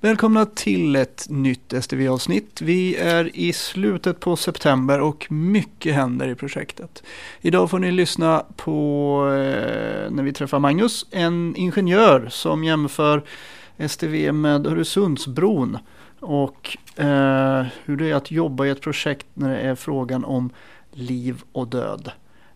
[0.00, 2.60] Välkomna till ett nytt STV-avsnitt.
[2.60, 7.02] Vi är i slutet på september och mycket händer i projektet.
[7.40, 13.22] Idag får ni lyssna på eh, när vi träffar Magnus, en ingenjör som jämför
[13.78, 15.78] STV med Öresundsbron
[16.20, 20.50] och eh, hur det är att jobba i ett projekt när det är frågan om
[20.92, 22.10] liv och död.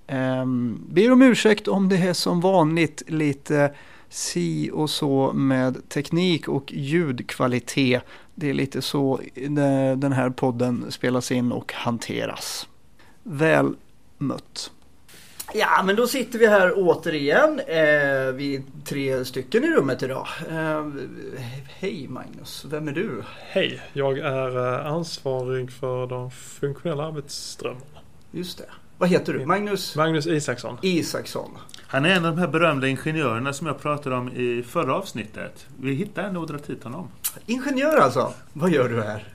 [0.06, 0.46] Eh,
[0.88, 3.74] ber om ursäkt om det är som vanligt lite
[4.12, 8.02] si och så med teknik och ljudkvalitet.
[8.34, 9.20] Det är lite så
[9.96, 12.68] den här podden spelas in och hanteras.
[13.22, 13.74] Väl
[14.18, 14.70] mött.
[15.54, 17.60] Ja, men då sitter vi här återigen.
[17.60, 20.26] Eh, vi är tre stycken i rummet idag.
[20.50, 20.86] Eh,
[21.68, 23.22] hej Magnus, vem är du?
[23.38, 28.00] Hej, jag är eh, ansvarig för de funktionella arbetsströmmarna.
[28.30, 28.64] Just det.
[28.98, 29.46] Vad heter du?
[29.46, 29.96] Magnus?
[29.96, 30.78] Magnus Isaksson.
[30.82, 31.50] Isaksson.
[31.86, 35.66] Han är en av de här berömda ingenjörerna som jag pratade om i förra avsnittet.
[35.80, 37.08] Vi hittade ändå och dra hit honom.
[37.46, 38.32] Ingenjör alltså?
[38.52, 39.28] Vad gör du här?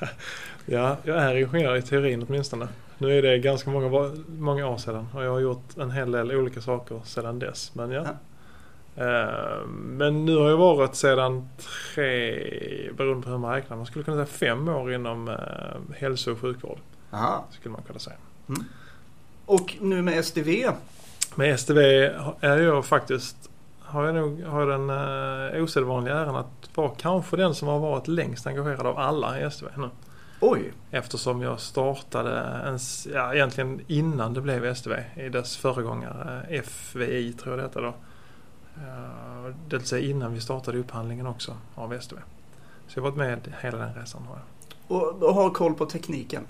[0.66, 2.68] ja, jag är ingenjör i teorin åtminstone.
[2.98, 6.32] Nu är det ganska många, många år sedan och jag har gjort en hel del
[6.32, 7.74] olika saker sedan dess.
[7.74, 8.04] Men ja.
[8.04, 8.14] ja.
[8.98, 11.48] Uh, men nu har jag varit sedan
[11.94, 12.30] tre,
[12.96, 15.36] beroende på hur man räknar, man skulle kunna säga fem år inom uh,
[15.96, 16.78] hälso och sjukvård.
[17.10, 17.44] Aha.
[17.50, 18.16] Skulle man kunna säga.
[18.48, 18.64] Mm.
[19.50, 20.70] Och nu med STV?
[21.34, 21.78] Med STV
[22.40, 27.54] är jag faktiskt, har jag nog har den uh, osedvanliga äran att vara kanske den
[27.54, 29.90] som har varit längst engagerad av alla i STV nu.
[30.40, 30.72] Oj!
[30.90, 37.52] Eftersom jag startade ens, ja, egentligen innan det blev STV i dess föregångare FVI tror
[37.52, 37.94] jag det hette då.
[38.76, 42.18] Uh, det vill säga innan vi startade upphandlingen också av STV.
[42.88, 44.96] Så jag har varit med hela den resan har jag.
[44.96, 46.46] Och, och har koll på tekniken?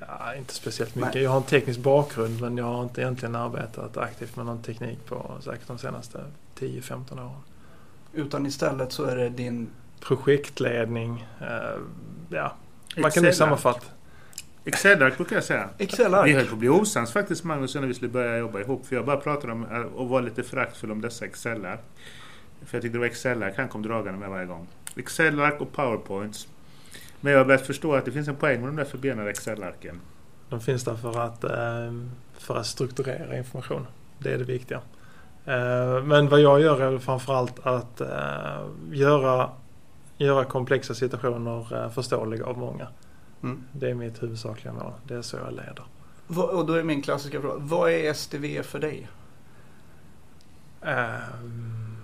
[0.00, 1.14] Ja, inte speciellt mycket.
[1.14, 1.22] Nej.
[1.22, 4.98] Jag har en teknisk bakgrund men jag har inte egentligen arbetat aktivt med någon teknik
[5.06, 6.24] på säkert de senaste
[6.58, 7.30] 10-15 åren.
[8.12, 9.68] Utan istället så är det din...
[10.00, 11.26] Projektledning.
[11.40, 11.80] Eh,
[12.28, 12.52] ja,
[12.96, 13.86] man kan nog sammanfatta.
[14.64, 15.68] Excel-ark brukar jag säga.
[15.78, 16.26] Excel-ark.
[16.26, 18.86] Vi höll på att bli osams faktiskt Magnus när vi skulle börja jobba ihop.
[18.86, 21.80] För jag bara pratade om eh, och var lite föraktfull om dessa Excel-ark.
[22.66, 24.66] För jag tyckte det var Excel-ark han kom dragande med varje gång.
[24.96, 26.48] Excel-ark och powerpoints.
[27.20, 30.00] Men jag har börjat förstå att det finns en poäng med de där förbenade Excel-arken.
[30.48, 33.86] De finns där för att, ehm, för att strukturera information.
[34.18, 34.80] Det är det viktiga.
[35.44, 39.50] Eh, men vad jag gör är framförallt att eh, göra,
[40.16, 42.88] göra komplexa situationer eh, förståeliga av många.
[43.42, 43.64] Mm.
[43.72, 44.92] Det är mitt huvudsakliga mål.
[45.04, 45.84] Det är så jag leder.
[46.56, 47.54] Och då är min klassiska fråga.
[47.58, 49.08] Vad är STV för dig?
[50.82, 51.96] Ehm,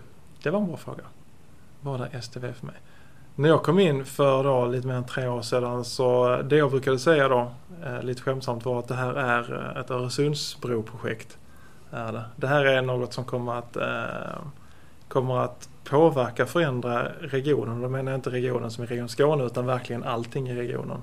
[0.43, 1.05] det var en bra fråga.
[1.81, 2.77] Vad är STV för mig?
[3.39, 6.71] När jag kom in för då lite mer än tre år sedan så det jag
[6.71, 7.51] brukade säga då
[7.85, 11.39] eh, lite skämtsamt var att det här är eh, ett Öresundsbroprojekt.
[11.91, 12.25] Är det.
[12.37, 14.39] det här är något som kommer att, eh,
[15.09, 17.83] kommer att påverka, förändra regionen.
[17.83, 21.03] Då menar jag inte regionen som är Region Skåne utan verkligen allting i regionen.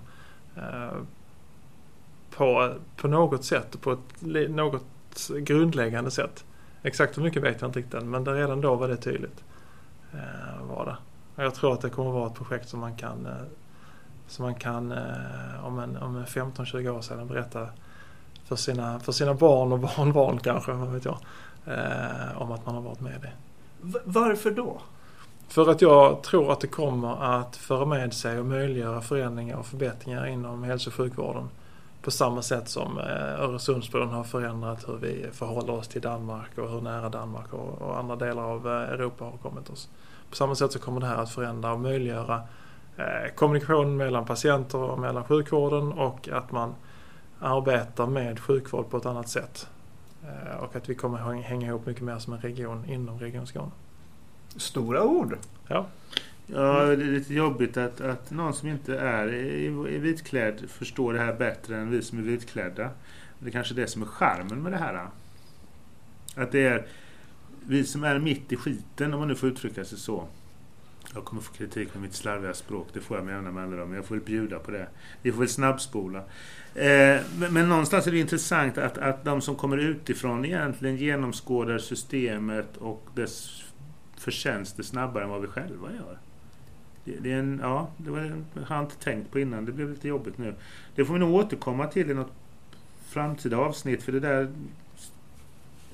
[2.35, 4.85] På, på något sätt, på ett något
[5.39, 6.45] grundläggande sätt.
[6.83, 9.43] Exakt hur mycket vet jag inte riktigt än men redan då var det tydligt.
[10.61, 11.12] Var det.
[11.35, 13.33] Jag tror att det kommer att vara ett projekt som man kan, eh,
[14.27, 17.67] som man kan eh, om, en, om 15-20 år sedan berätta
[18.45, 21.17] för sina, för sina barn och barnbarn kanske, vad vet jag,
[21.65, 23.31] eh, om att man har varit med i det.
[24.03, 24.81] Varför då?
[25.47, 29.65] För att jag tror att det kommer att föra med sig och möjliggöra förändringar och
[29.65, 31.49] förbättringar inom hälso och sjukvården.
[32.01, 32.97] På samma sätt som
[33.37, 37.99] Öresundsbron har förändrat hur vi förhåller oss till Danmark och hur nära Danmark och, och
[37.99, 39.89] andra delar av Europa har kommit oss.
[40.33, 42.41] På samma sätt så kommer det här att förändra och möjliggöra
[42.97, 46.75] eh, kommunikation mellan patienter och mellan sjukvården och att man
[47.39, 49.67] arbetar med sjukvård på ett annat sätt.
[50.23, 53.71] Eh, och att vi kommer hänga ihop mycket mer som en region inom Region Skåne.
[54.55, 55.37] Stora ord!
[55.67, 55.85] Ja.
[56.45, 61.13] Ja, det är lite jobbigt att, att någon som inte är i, i vitklädd förstår
[61.13, 62.89] det här bättre än vi som är vitklädda.
[63.39, 65.07] Det är kanske det som är charmen med det här.
[66.35, 66.87] Att det är
[67.67, 70.27] vi som är mitt i skiten, om man nu får uttrycka sig så.
[71.13, 73.95] Jag kommer få kritik för mitt slarviga språk, det får jag med jämna mellanrum, men
[73.95, 74.87] jag får väl bjuda på det.
[75.21, 76.19] Vi får väl snabbspola.
[76.75, 81.77] Eh, men, men, någonstans är det intressant att, att de som kommer utifrån egentligen genomskådar
[81.77, 83.63] systemet och dess
[84.17, 86.17] förtjänster snabbare än vad vi själva gör.
[87.05, 88.19] Det, det är en, ja, det var,
[88.65, 90.55] har jag inte tänkt på innan, det blev lite jobbigt nu.
[90.95, 92.31] Det får vi nog återkomma till i något
[93.07, 94.51] framtida avsnitt, för det där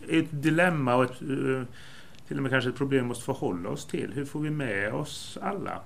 [0.10, 1.64] ett dilemma och ett, eh,
[2.28, 4.12] till och med kanske ett problem vi måste förhålla oss till.
[4.14, 5.82] Hur får vi med oss alla?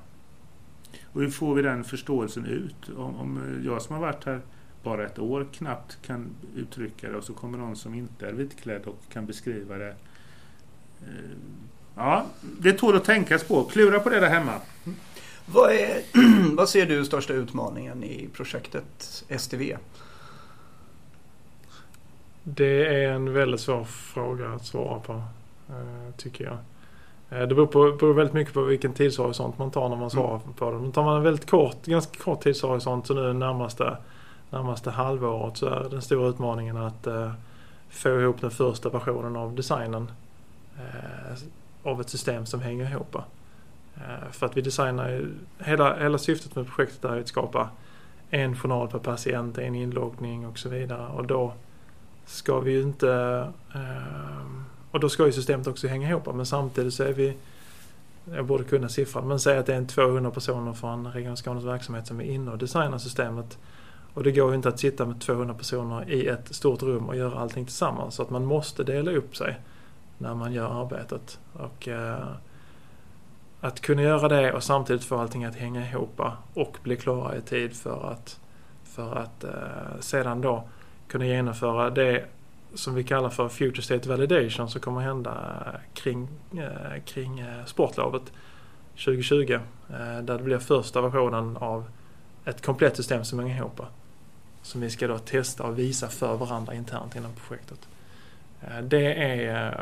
[1.06, 2.90] Och hur får vi den förståelsen ut?
[2.98, 4.42] Om, om jag som har varit här
[4.84, 8.82] bara ett år knappt kan uttrycka det och så kommer någon som inte är vitklädd
[8.86, 9.96] och kan beskriva det.
[11.02, 11.38] Eh,
[11.96, 13.64] ja, det tål att tänkas på.
[13.64, 14.54] Klura på det där hemma.
[15.46, 16.02] Vad, är,
[16.56, 19.78] vad ser du största utmaningen i projektet STV?
[22.44, 25.14] Det är en väldigt svår fråga att svara på,
[25.70, 26.58] eh, tycker jag.
[27.30, 30.10] Eh, det beror, på, beror väldigt mycket på vilken tidshorisont man tar när man mm.
[30.10, 30.54] svarar mm.
[30.54, 30.80] på det.
[30.80, 33.98] Men tar man en väldigt kort, ganska kort tidshorisont, så nu närmaste,
[34.50, 37.32] närmaste halvåret, så är den stora utmaningen att eh,
[37.90, 40.12] få ihop den första versionen av designen
[40.78, 41.38] eh,
[41.84, 43.16] av ett system som hänger ihop.
[43.96, 47.70] Eh, för att vi designar ju, hela, hela syftet med projektet är att skapa
[48.30, 51.08] en journal per patient, en inloggning och så vidare.
[51.08, 51.54] Och då
[52.26, 53.10] ska vi ju inte...
[53.76, 54.48] Eh,
[54.92, 56.36] och då ska ju systemet också hänga ihop.
[56.36, 57.38] Men samtidigt så är vi...
[58.34, 61.64] Jag borde kunna siffran, men säg att det är en 200 personer från Region Skånes
[61.64, 63.58] verksamhet som är inne och designar systemet.
[64.14, 67.16] Och det går ju inte att sitta med 200 personer i ett stort rum och
[67.16, 68.16] göra allting tillsammans.
[68.16, 69.60] Så att man måste dela upp sig
[70.18, 71.40] när man gör arbetet.
[71.54, 72.28] Och eh,
[73.62, 76.22] att kunna göra det och samtidigt få allting att hänga ihop
[76.54, 78.40] och bli klara i tid för att,
[78.84, 80.64] för att eh, sedan då
[81.14, 82.26] kunna genomföra det
[82.74, 85.64] som vi kallar för Future State Validation som kommer hända
[85.94, 86.28] kring,
[86.58, 88.22] eh, kring eh, sportlovet
[88.96, 89.54] 2020.
[89.54, 89.60] Eh,
[90.22, 91.86] där det blir första versionen av
[92.46, 93.82] ett komplett system som hänger ihop.
[94.62, 97.88] Som vi ska då testa och visa för varandra internt inom projektet.
[98.84, 99.78] Det är,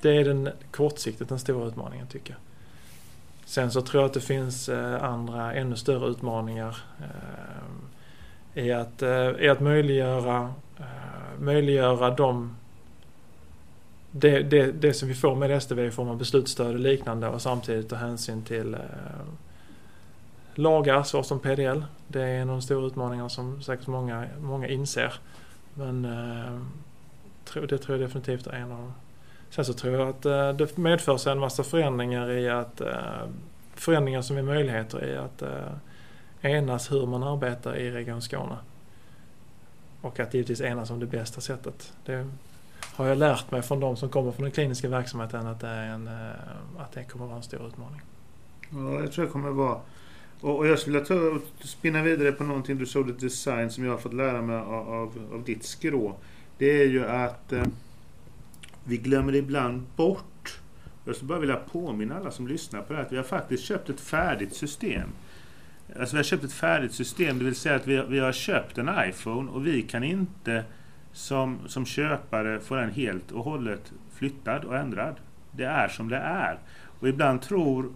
[0.00, 2.40] det är den kortsiktigt den stora utmaningen tycker jag.
[3.44, 4.68] Sen så tror jag att det finns
[5.00, 6.76] andra ännu större utmaningar
[8.58, 12.56] i att, eh, i att möjliggöra, eh, möjliggöra de
[14.10, 17.42] det, det, det som vi får med STV i form av beslutsstöd och liknande och
[17.42, 18.80] samtidigt ta hänsyn till eh,
[20.54, 21.84] lagar såsom PDL.
[22.08, 25.12] Det är en av de stora utmaningarna som säkert många, många inser.
[25.74, 26.02] Men
[27.54, 28.92] det tror jag definitivt är en av dem.
[29.50, 30.22] Sen så tror jag att
[30.58, 32.82] det medför sig en massa förändringar i att
[33.74, 35.72] förändringar som är möjligheter i att eh,
[36.40, 38.56] enas hur man arbetar i Region Skåne.
[40.00, 41.92] Och att givetvis enas om det bästa sättet.
[42.04, 42.28] Det
[42.80, 45.86] har jag lärt mig från de som kommer från den kliniska verksamheten att det, är
[45.86, 46.30] en, eh,
[46.78, 48.00] att det kommer att vara en stor utmaning.
[48.70, 49.80] Ja, jag tror det kommer att vara
[50.40, 53.98] och, jag skulle vilja ta, spinna vidare på någonting du sa, design som jag har
[53.98, 56.16] fått lära mig av, av, av ditt skrå
[56.58, 57.64] det är ju att eh,
[58.84, 60.60] vi glömmer ibland bort,
[61.04, 63.64] jag skulle bara vilja påminna alla som lyssnar på det här, att vi har faktiskt
[63.64, 65.08] köpt ett färdigt system.
[65.96, 68.78] Alltså vi har köpt ett färdigt system, det vill säga att vi, vi har köpt
[68.78, 70.64] en iPhone och vi kan inte
[71.12, 75.14] som, som köpare få den helt och hållet flyttad och ändrad.
[75.50, 76.58] Det är som det är.
[77.00, 77.92] Och ibland tror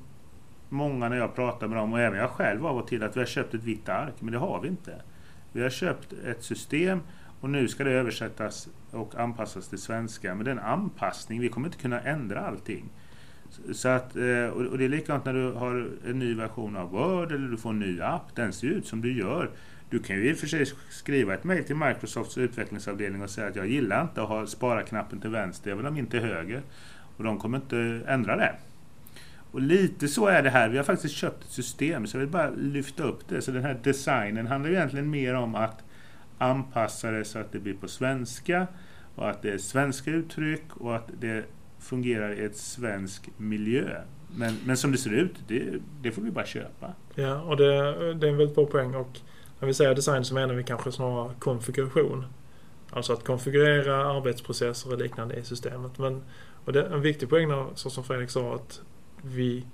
[0.69, 3.21] många när jag pratar med dem, och även jag själv av och till, att vi
[3.21, 5.03] har köpt ett vitt ark, men det har vi inte.
[5.53, 7.01] Vi har köpt ett system
[7.41, 10.35] och nu ska det översättas och anpassas till svenska.
[10.35, 12.89] Men det är en anpassning, vi kommer inte kunna ändra allting.
[13.73, 17.33] Så att, eh, och det är likadant när du har en ny version av Word
[17.33, 18.35] eller du får en ny app.
[18.35, 19.51] Den ser ut som du gör.
[19.91, 23.49] Du kan ju i och för sig skriva ett mejl till Microsofts utvecklingsavdelning och säga
[23.49, 26.63] att jag gillar inte att ha spara-knappen till vänster, jag vill ha min till höger.
[27.17, 28.55] Och de kommer inte ändra det.
[29.53, 30.69] Och lite så är det här.
[30.69, 33.43] Vi har faktiskt köpt ett system, så jag vill bara lyfta upp det.
[33.43, 35.85] Så den här designen handlar ju egentligen mer om att
[36.39, 38.67] anpassa det så att det blir på svenska
[39.15, 41.45] och att det är svenska uttryck och att det
[41.83, 44.01] fungerar i ett svensk miljö.
[44.37, 46.93] Men, men som det ser ut, det, det får vi bara köpa.
[47.15, 47.65] Ja, och det,
[48.15, 48.95] det är en väldigt bra poäng.
[48.95, 49.21] Och
[49.61, 52.25] när vi säger design så menar vi kanske snarare konfiguration.
[52.91, 55.99] Alltså att konfigurera arbetsprocesser och liknande i systemet.
[55.99, 56.23] Men,
[56.65, 58.81] och det, en viktig poäng, där, så som Fredrik sa, att
[59.23, 59.67] vi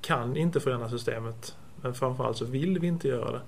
[0.00, 1.56] kan inte förändra systemet.
[1.82, 3.40] Men framförallt så vill vi inte göra det.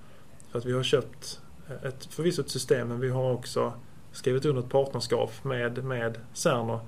[0.50, 1.40] För att vi har köpt
[1.82, 3.72] ett, förvisso ett system men vi har också
[4.12, 6.80] skrivit under ett partnerskap med, med Cerner.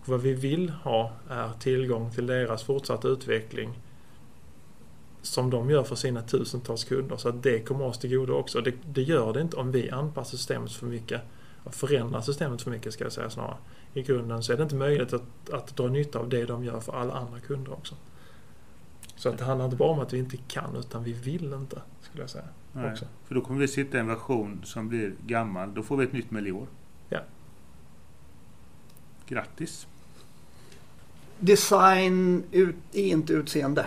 [0.00, 3.78] Och vad vi vill ha är tillgång till deras fortsatta utveckling
[5.22, 7.16] som de gör för sina tusentals kunder.
[7.16, 8.60] Så att det kommer oss till godo också.
[8.60, 11.20] Det, det gör det inte om vi anpassar systemet för mycket.
[11.66, 13.56] Förändrar systemet för mycket ska jag säga snarare.
[13.94, 16.80] I grunden så är det inte möjligt att, att dra nytta av det de gör
[16.80, 17.94] för alla andra kunder också.
[19.16, 21.82] Så att det handlar inte bara om att vi inte kan utan vi vill inte,
[22.00, 22.44] skulle jag säga.
[22.72, 23.04] Nej, också.
[23.24, 25.74] För då kommer vi sitta i en version som blir gammal.
[25.74, 26.66] Då får vi ett nytt Melior.
[27.08, 27.20] Ja.
[29.26, 29.86] Grattis!
[31.40, 33.86] Design ut, är inte utseende.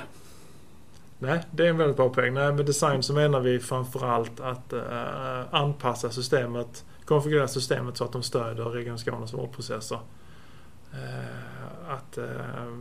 [1.20, 2.34] Nej, det är en väldigt bra poäng.
[2.34, 8.12] Nej, med design så menar vi framförallt att uh, anpassa systemet, konfigurera systemet så att
[8.12, 10.00] de stöder Region Skånes vårdprocesser.
[10.94, 12.78] Uh, att uh,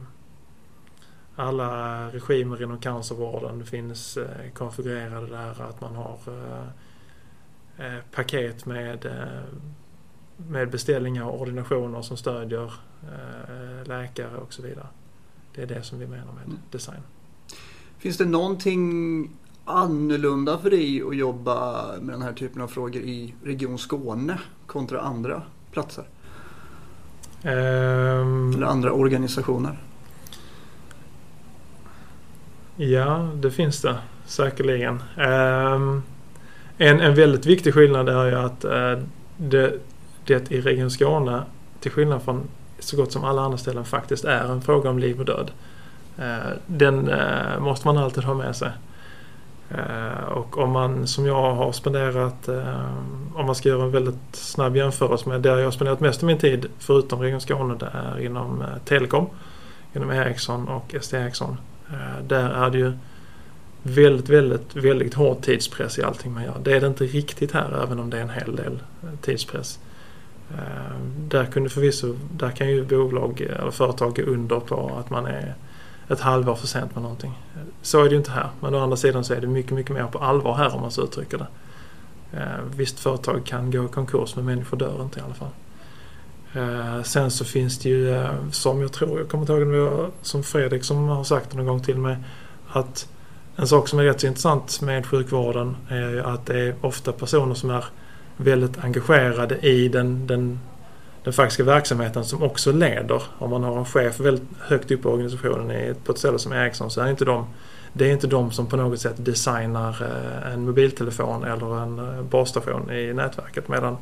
[1.36, 4.18] alla regimer inom cancervården finns
[4.54, 5.62] konfigurerade där.
[5.62, 6.18] Att man har
[8.14, 9.06] paket med,
[10.48, 12.72] med beställningar och ordinationer som stödjer
[13.84, 14.86] läkare och så vidare.
[15.54, 16.58] Det är det som vi menar med mm.
[16.70, 17.00] design.
[17.98, 19.28] Finns det någonting
[19.64, 25.00] annorlunda för dig att jobba med den här typen av frågor i Region Skåne kontra
[25.00, 26.04] andra platser?
[27.42, 29.78] Ehm, Eller andra organisationer?
[32.76, 35.02] Ja, det finns det säkerligen.
[35.16, 36.02] Ehm,
[36.78, 38.98] en, en väldigt viktig skillnad är ju att eh,
[39.36, 39.78] det,
[40.24, 41.42] det i Region Skåne,
[41.80, 42.48] till skillnad från
[42.78, 45.50] så gott som alla andra ställen, faktiskt är en fråga om liv och död.
[46.18, 48.70] Eh, den eh, måste man alltid ha med sig.
[49.70, 52.48] Eh, och om man som jag har spenderat,
[53.34, 56.26] om man ska göra en väldigt snabb jämförelse med där jag har spenderat mest av
[56.26, 59.26] min tid förutom Region Skåne, det är inom Telekom,
[59.94, 61.56] inom Ericsson och ST Ericsson.
[62.22, 62.92] Där är det ju
[63.82, 66.56] väldigt, väldigt, väldigt hård tidspress i allting man gör.
[66.62, 68.78] Det är det inte riktigt här, även om det är en hel del
[69.20, 69.78] tidspress.
[70.58, 70.96] Eh,
[71.28, 75.54] där kunde förvisso, där kan ju bolag eller företag gå under på att man är
[76.08, 77.38] ett halvår för sent med någonting.
[77.82, 78.48] Så är det ju inte här.
[78.60, 80.90] Men å andra sidan så är det mycket, mycket mer på allvar här om man
[80.90, 81.46] så uttrycker det.
[82.38, 85.50] Eh, visst, företag kan gå i konkurs men människor dör inte i alla fall.
[86.54, 90.42] Eh, sen så finns det ju, som jag tror, jag kommer inte ihåg det som
[90.42, 92.16] Fredrik som har sagt det någon gång till mig,
[92.68, 93.08] att
[93.56, 97.12] en sak som är rätt så intressant med sjukvården är ju att det är ofta
[97.12, 97.84] personer som är
[98.42, 100.60] väldigt engagerade i den, den,
[101.24, 103.22] den faktiska verksamheten som också leder.
[103.38, 106.90] Om man har en chef väldigt högt upp i organisationen på ett ställe som Ericsson
[106.90, 107.46] så är inte de
[107.92, 112.22] det är inte de som på något sätt designar eh, en mobiltelefon eller en eh,
[112.22, 113.68] basstation i nätverket.
[113.68, 113.96] Medan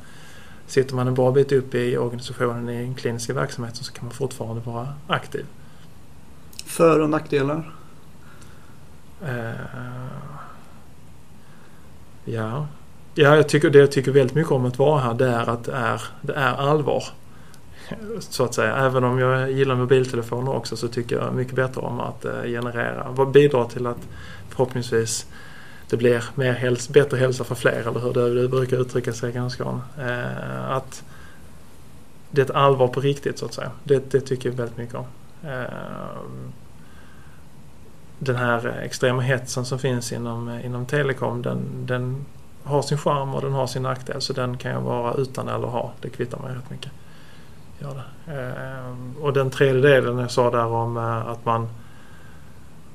[0.66, 4.14] sitter man en bra bit upp i organisationen i den kliniska verksamheten så kan man
[4.14, 5.47] fortfarande vara aktiv.
[6.64, 7.73] För och nackdelar?
[9.23, 9.50] Eh,
[12.25, 12.66] ja
[13.21, 15.65] ja, jag tycker det jag tycker väldigt mycket om att vara här det är att
[15.65, 17.05] det är, det är allvar.
[18.19, 18.77] Så att säga.
[18.77, 23.27] Även om jag gillar mobiltelefoner också så tycker jag mycket bättre om att eh, generera.
[23.27, 24.09] bidra till att
[24.49, 25.27] förhoppningsvis
[25.91, 29.65] det blir mer häls bättre hälsa för fler eller hur det, brukar uttryckas i ganska
[29.99, 31.03] Eh, att
[32.31, 33.71] det är ett allvar på riktigt så att säga.
[33.85, 35.07] Det, det tycker jag väldigt mycket om.
[35.45, 35.65] Eh,
[38.19, 42.25] den här extrema hetsen som finns inom, inom telekom den, den
[42.64, 45.67] har sin charm och den har sin nackdel så den kan jag vara utan eller
[45.67, 45.93] ha.
[46.00, 46.93] Det kvittar mig rätt mycket.
[47.79, 48.33] Gör det.
[48.33, 51.69] Eh, och den tredje delen jag sa där om eh, att man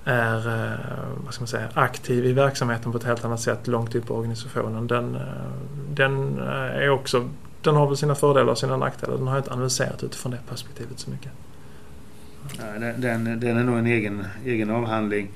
[0.05, 0.79] är eh,
[1.25, 4.13] vad ska man säga, aktiv i verksamheten på ett helt annat sätt långt upp i
[4.13, 4.87] organisationen.
[4.87, 5.21] Den, eh,
[5.93, 7.29] den är också
[7.65, 9.17] den har väl sina fördelar och sina nackdelar.
[9.17, 11.31] Den har jag inte analyserat utifrån det perspektivet så mycket.
[12.79, 15.31] Den, den, den är nog en egen, egen avhandling.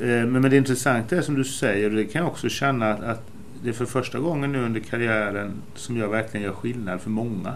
[0.00, 2.90] Eh, Men, men det intressanta är som du säger, och det kan jag också känna
[2.92, 3.22] att
[3.64, 7.54] det är för första gången nu under karriären som jag verkligen gör skillnad för många.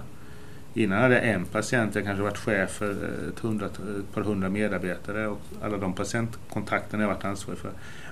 [0.74, 2.90] Innan hade jag en patient, jag kanske varit chef för
[3.28, 7.70] ett, hundra, ett par hundra medarbetare och alla de patientkontakterna jag varit ansvarig för.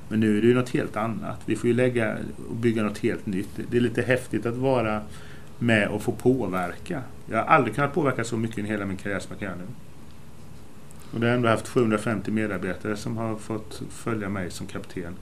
[0.09, 1.41] Men nu är det ju något helt annat.
[1.45, 2.17] Vi får ju lägga
[2.49, 3.61] och bygga något helt nytt.
[3.71, 5.03] Det är lite häftigt att vara
[5.59, 7.03] med och få påverka.
[7.31, 9.59] Jag har aldrig kunnat påverka så mycket i hela min karriär som jag kan göra
[9.59, 9.67] nu.
[11.13, 15.15] Och det har ändå haft 750 medarbetare som har fått följa mig som kapten.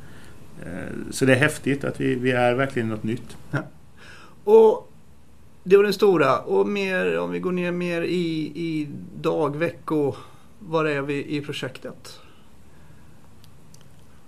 [0.62, 3.36] Eh, Så det är häftigt att vi, vi är verkligen något nytt.
[4.44, 4.92] Och
[5.62, 6.38] det var den stora.
[6.38, 8.88] Och mer, om vi går ner mer i, i
[9.20, 10.14] dag, vecko.
[10.58, 12.20] Var är vi i projektet?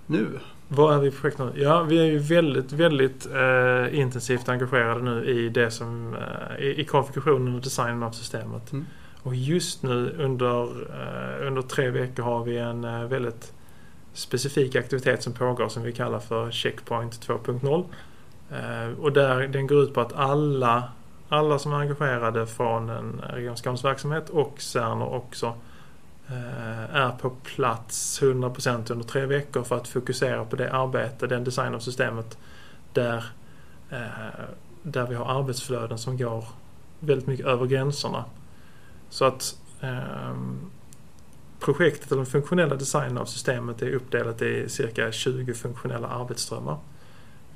[0.07, 0.29] Nu?
[0.69, 1.53] Vad är vi i projekt nu?
[1.57, 6.81] Ja, vi är ju väldigt, väldigt eh, intensivt engagerade nu i det som eh, i,
[6.81, 8.73] i konfigurationen och designen av systemet.
[8.73, 8.85] Mm.
[9.23, 13.53] Och just nu under, eh, under tre veckor har vi en eh, väldigt
[14.17, 17.85] specifik aktivitet som pågår som vi kallar för Checkpoint 2.0.
[18.51, 20.93] Eh, och där, den går ut på att alla,
[21.29, 25.55] alla som är engagerade från en Region Skånes verksamhet och Cerner också
[26.29, 31.45] eh, är på plats 100% under tre veckor för att fokusera på det arbete, den
[31.45, 32.39] design av systemet
[32.93, 33.25] där,
[33.91, 34.45] eh,
[34.83, 36.45] där vi har arbetsflöden som går
[37.01, 38.25] väldigt mycket över gränserna.
[39.11, 40.71] Så att ehm,
[41.67, 46.79] projektet, eller den funktionella designen av systemet är uppdelat i cirka 20 funktionella arbetsströmmar.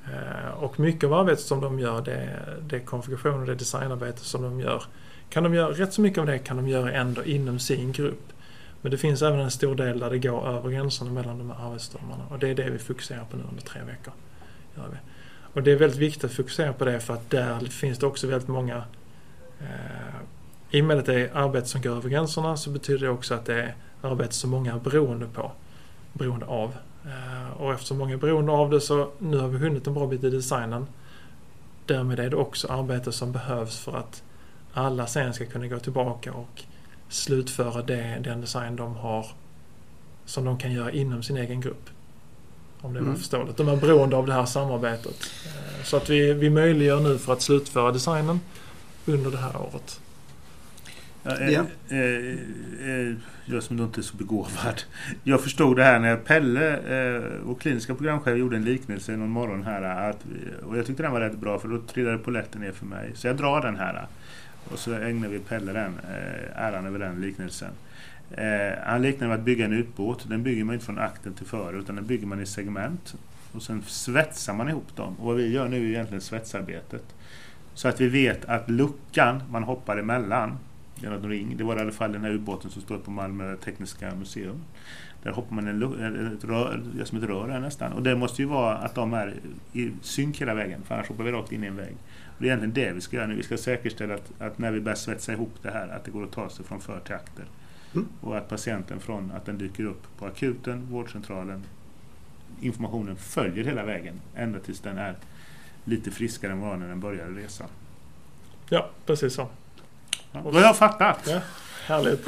[0.05, 4.19] Eh, och mycket av arbetet som de gör, det, det är konfiguration och det designarbete
[4.19, 4.83] som de gör.
[5.29, 8.33] Kan de göra, rätt så mycket av det kan de göra ändå inom sin grupp.
[8.81, 11.67] Men det finns även en stor del där det går över gränserna mellan de här
[11.67, 12.23] arbetsströmmarna.
[12.29, 14.13] Och det är det vi fokuserar på nu under tre veckor.
[14.77, 14.97] Gör vi.
[15.53, 18.27] Och det är väldigt viktigt att fokusera på det för att där finns det också
[18.27, 18.83] väldigt många
[19.59, 20.21] eh,
[20.71, 23.33] i och med att det är arbete som går över gränserna så betyder det också
[23.33, 25.51] att det är arbete som många är beroende på.
[26.13, 26.73] Beroende av.
[27.05, 30.07] Eh, och eftersom många är beroende av det så nu har vi hunnit en bra
[30.07, 30.87] bit i designen.
[31.85, 34.23] Därmed är det också arbete som behövs för att
[34.73, 36.63] alla sen ska kunna gå tillbaka och
[37.09, 39.25] slutföra det, den design de har
[40.25, 41.89] som de kan göra inom sin egen grupp.
[42.81, 43.11] Om det Mm.
[43.11, 43.57] var förståeligt.
[43.57, 45.15] De är beroende av det här samarbetet.
[45.45, 48.39] Eh, Så att vi, vi möjliggör nu för att slutföra designen
[49.05, 49.99] under det här året.
[51.23, 51.65] Ja, eh, Ja.
[51.89, 51.99] eh,
[52.89, 54.81] eh, jag som då inte är så begåvad.
[55.23, 59.63] Jag förstod det här när Pelle, eh, vår kliniska programchef, gjorde en liknelse någon morgon
[59.63, 60.09] här.
[60.09, 60.25] Att
[60.65, 63.11] och jag tyckte den var rätt bra för då trillade polletten ner för mig.
[63.13, 64.05] Så jag drar den här.
[64.71, 67.71] Och så ägnar vi Pelle den, eh, äran över den liknelsen.
[68.83, 70.29] Han liknar med att bygga en utbåt.
[70.29, 73.15] Den bygger man inte från akten till före utan den bygger man i segment.
[73.51, 75.15] Och sen svetsar man ihop dem.
[75.19, 77.03] Och vad vi gör nu är egentligen svetsarbetet.
[77.73, 80.57] Så att vi vet att luckan man hoppar emellan
[81.03, 81.57] en ring.
[81.57, 84.61] Det var i alla fall den här ubåten som står på Malmö Tekniska Museum.
[85.23, 87.93] Där hoppar man en, ett rör, som ett rör här nästan.
[87.93, 89.33] Och det måste ju vara att de är
[89.73, 90.81] i synk hela vägen.
[90.83, 91.95] För annars hoppar vi rakt in i en vägg.
[92.25, 93.35] Och det är egentligen det vi ska göra nu.
[93.35, 96.23] Vi ska säkerställa att, att när vi börjar svetsa ihop det här att det går
[96.23, 97.45] att ta sig från för till akter.
[97.93, 98.07] Mm.
[98.21, 101.63] Och att patienten från att den dyker upp på akuten, vårdcentralen,
[102.61, 104.21] informationen följer hela vägen.
[104.35, 105.15] Ända tills den är
[105.85, 107.67] lite friskare än vad när den började resan.
[108.69, 109.47] Ja, precis så.
[110.31, 111.19] Ja, då har jag fattat.
[111.27, 111.39] Ja,
[111.85, 112.27] härligt.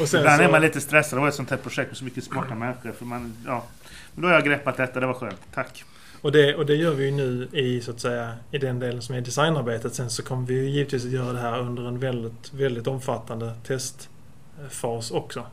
[0.00, 2.04] Och sen Ibland så, är man lite stressad av ett sånt här projekt med så
[2.04, 2.92] mycket smarta människor.
[2.92, 3.64] För man, ja.
[4.14, 5.40] Men då har jag greppat detta, det var skönt.
[5.54, 5.84] Tack.
[6.20, 9.02] och, det, och det gör vi ju nu i, så att säga, i den delen
[9.02, 9.94] som är designarbetet.
[9.94, 13.54] Sen så kommer vi ju givetvis att göra det här under en väldigt, väldigt omfattande
[13.66, 15.46] testfas också.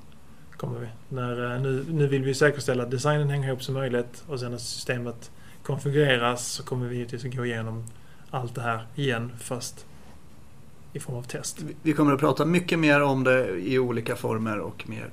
[0.58, 0.88] Kommer vi.
[1.10, 4.52] När, eh, nu, nu vill vi säkerställa att designen hänger ihop som möjligt och sen
[4.52, 5.32] när systemet
[5.64, 7.86] konfigureras så kommer vi givetvis att gå igenom
[8.32, 9.86] allt det här igen fast
[10.94, 11.66] i form av test.
[11.84, 15.10] Vi- kommer att prata mycket mer om det i olika former och mer.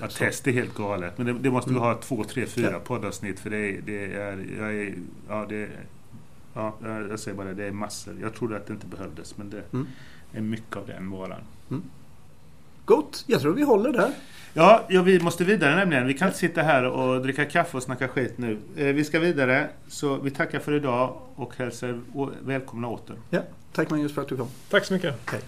[0.00, 1.18] Ja, test är helt galet.
[1.18, 1.88] Men det, det måste vi Mm.
[1.88, 2.78] ha två, tre, fyra Ja.
[2.78, 3.40] poddavsnitt.
[3.40, 4.94] För det är, det är, jag är,
[5.28, 5.68] ja det är,
[6.54, 6.74] ja,
[7.10, 8.14] jag säger bara det, det är massor.
[8.20, 9.86] Jag trodde att det inte behövdes men det Mm.
[10.32, 11.40] är mycket av den varan.
[12.84, 14.10] Gott, jag tror vi håller där.
[14.54, 16.06] Ja, ja, vi måste vidare nämligen.
[16.06, 18.58] Vi kan inte sitta här och dricka kaffe och snacka skit nu.
[18.76, 19.68] Eh, vi ska vidare.
[19.88, 22.00] Så vi tackar för idag och hälsar
[22.42, 23.16] välkomna åter.
[23.74, 24.48] Tack Magnus för att du kom.
[24.68, 25.14] Tack så mycket.
[25.30, 25.40] Hej.